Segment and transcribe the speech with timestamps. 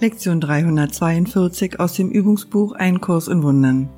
[0.00, 3.88] Lektion 342 aus dem Übungsbuch Ein Kurs in Wundern.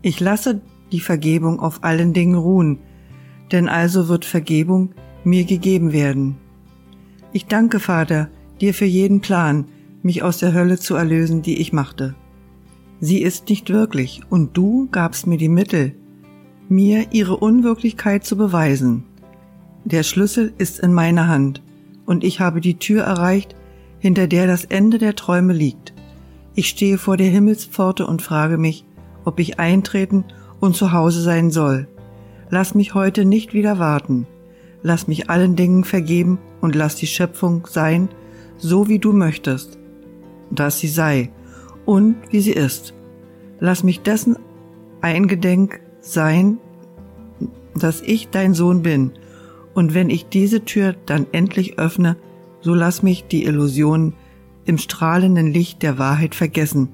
[0.00, 2.78] Ich lasse die Vergebung auf allen Dingen ruhen,
[3.52, 4.94] denn also wird Vergebung
[5.24, 6.38] mir gegeben werden.
[7.34, 8.30] Ich danke, Vater,
[8.62, 9.66] dir für jeden Plan,
[10.02, 12.14] mich aus der Hölle zu erlösen, die ich machte.
[13.00, 15.94] Sie ist nicht wirklich, und du gabst mir die Mittel,
[16.70, 19.04] mir ihre Unwirklichkeit zu beweisen.
[19.84, 21.62] Der Schlüssel ist in meiner Hand,
[22.06, 23.57] und ich habe die Tür erreicht,
[23.98, 25.92] hinter der das Ende der Träume liegt.
[26.54, 28.84] Ich stehe vor der Himmelspforte und frage mich,
[29.24, 30.24] ob ich eintreten
[30.60, 31.88] und zu Hause sein soll.
[32.50, 34.26] Lass mich heute nicht wieder warten.
[34.82, 38.08] Lass mich allen Dingen vergeben und lass die Schöpfung sein,
[38.56, 39.78] so wie du möchtest,
[40.50, 41.30] dass sie sei
[41.84, 42.94] und wie sie ist.
[43.60, 44.36] Lass mich dessen
[45.00, 46.58] eingedenk sein,
[47.74, 49.12] dass ich dein Sohn bin,
[49.74, 52.16] und wenn ich diese Tür dann endlich öffne,
[52.60, 54.14] so lass mich die Illusionen
[54.64, 56.88] im strahlenden Licht der Wahrheit vergessen,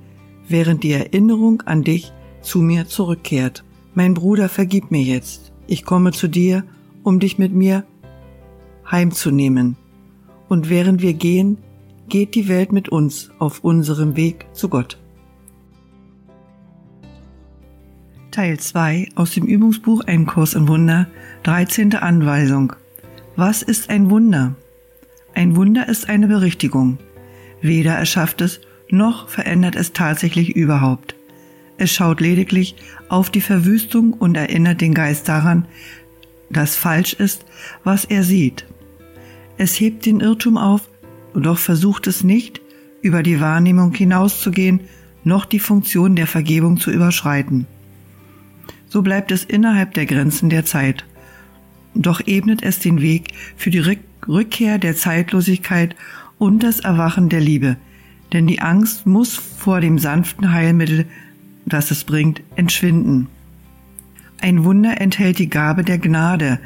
[0.49, 3.65] während die Erinnerung an dich zu mir zurückkehrt.
[3.95, 5.53] Mein Bruder, vergib mir jetzt.
[5.67, 6.65] Ich komme zu dir,
[7.03, 7.85] um dich mit mir
[8.91, 9.77] heimzunehmen.
[10.49, 11.59] Und während wir gehen,
[12.09, 14.99] geht die Welt mit uns auf unserem Weg zu Gott.
[18.31, 21.07] Teil 2 aus dem Übungsbuch Ein Kurs in Wunder,
[21.45, 21.95] 13.
[21.95, 22.73] Anweisung.
[23.37, 24.55] Was ist ein Wunder?
[25.35, 26.99] Ein Wunder ist eine Berichtigung.
[27.61, 31.15] Weder erschafft es, noch verändert es tatsächlich überhaupt.
[31.77, 32.77] Es schaut lediglich
[33.09, 35.67] auf die Verwüstung und erinnert den Geist daran,
[36.51, 37.45] dass falsch ist,
[37.83, 38.67] was er sieht.
[39.59, 40.89] Es hebt den Irrtum auf,
[41.35, 42.61] doch versucht es nicht,
[43.03, 44.81] über die Wahrnehmung hinauszugehen,
[45.25, 47.67] noch die Funktion der Vergebung zu überschreiten.
[48.89, 51.05] So bleibt es innerhalb der Grenzen der Zeit.
[51.95, 53.81] Doch ebnet es den Weg für die
[54.29, 55.95] Rückkehr der Zeitlosigkeit
[56.39, 57.77] und das Erwachen der Liebe,
[58.33, 61.07] denn die Angst muss vor dem sanften Heilmittel,
[61.67, 63.29] das es bringt, entschwinden.
[64.41, 66.59] Ein Wunder enthält die Gabe der Gnade,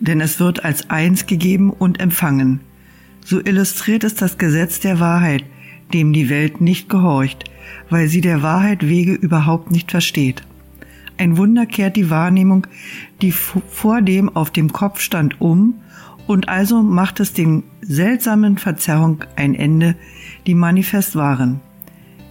[0.00, 2.60] denn es wird als eins gegeben und empfangen.
[3.24, 5.44] So illustriert es das Gesetz der Wahrheit,
[5.92, 7.44] dem die Welt nicht gehorcht,
[7.90, 10.42] weil sie der Wahrheit Wege überhaupt nicht versteht.
[11.18, 12.66] Ein Wunder kehrt die Wahrnehmung,
[13.20, 15.74] die vor dem auf dem Kopf stand, um
[16.32, 19.96] und also macht es den seltsamen Verzerrung ein Ende,
[20.46, 21.60] die manifest waren.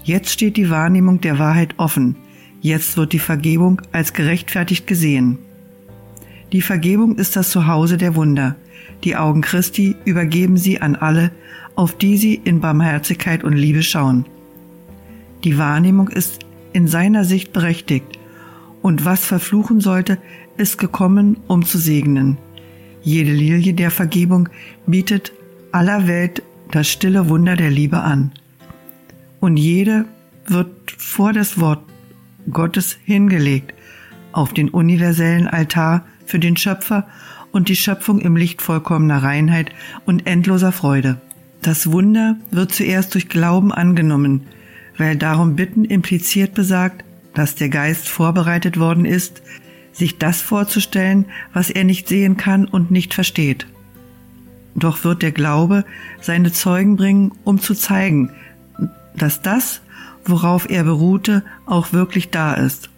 [0.04, 2.16] Jetzt steht die Wahrnehmung der Wahrheit offen.
[2.62, 5.38] Jetzt wird die Vergebung als gerechtfertigt gesehen.
[6.52, 8.56] Die Vergebung ist das Zuhause der Wunder.
[9.04, 11.30] Die Augen Christi übergeben sie an alle,
[11.76, 14.26] auf die sie in Barmherzigkeit und Liebe schauen.
[15.44, 16.40] Die Wahrnehmung ist
[16.74, 18.18] in seiner Sicht berechtigt,
[18.82, 20.18] und was verfluchen sollte,
[20.58, 22.40] ist gekommen, um zu segnen.
[23.04, 24.50] Jede Lilie der Vergebung
[24.86, 25.32] bietet
[25.72, 28.32] aller Welt das stille Wunder der Liebe an.
[29.40, 30.06] Und jede
[30.48, 31.84] wird vor das Wort
[32.50, 33.74] Gottes hingelegt,
[34.32, 37.08] auf den universellen Altar für den Schöpfer
[37.52, 39.72] und die Schöpfung im Licht vollkommener Reinheit
[40.06, 41.20] und endloser Freude.
[41.62, 44.48] Das Wunder wird zuerst durch Glauben angenommen,
[44.98, 47.04] weil darum Bitten impliziert besagt,
[47.34, 49.42] dass der Geist vorbereitet worden ist,
[49.92, 53.68] sich das vorzustellen, was er nicht sehen kann und nicht versteht.
[54.76, 55.86] Doch wird der Glaube
[56.22, 58.32] seine Zeugen bringen, um zu zeigen,
[59.16, 59.82] dass das,
[60.26, 62.90] worauf er beruhte, auch wirklich da ist.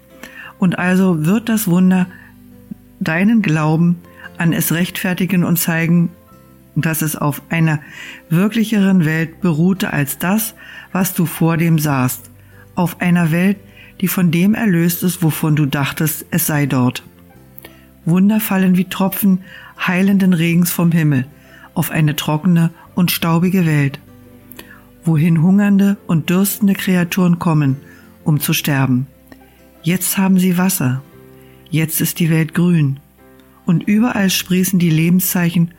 [0.59, 2.07] Und also wird das Wunder
[2.99, 3.97] deinen Glauben
[4.37, 6.09] an es rechtfertigen und zeigen,
[6.75, 7.79] dass es auf einer
[8.29, 10.55] wirklicheren Welt beruhte als das,
[10.91, 12.29] was du vor dem sahst,
[12.75, 13.57] auf einer Welt,
[14.03, 17.03] die von dem erlöst ist, wovon du dachtest, es sei dort.
[18.03, 19.39] Wunder fallen wie Tropfen
[19.79, 21.25] heilenden Regens vom Himmel
[21.73, 24.01] auf eine trockene und staubige Welt,
[25.05, 27.77] wohin hungernde und dürstende Kreaturen kommen,
[28.25, 29.07] um zu sterben.
[29.83, 31.01] Jetzt haben sie Wasser,
[31.69, 32.99] jetzt ist die Welt grün,
[33.65, 35.71] und überall sprießen die Lebenszeichen,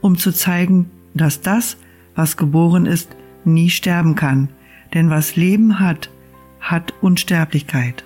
[0.00, 1.76] um zu zeigen, dass das,
[2.16, 3.10] was geboren ist,
[3.44, 4.48] nie sterben kann,
[4.92, 6.10] denn was Leben hat,
[6.60, 8.04] hat Unsterblichkeit.